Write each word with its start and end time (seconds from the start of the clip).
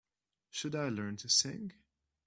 Should 0.49 0.73
I 0.73 0.89
learn 0.89 1.17
to 1.17 1.29
sing? 1.29 1.73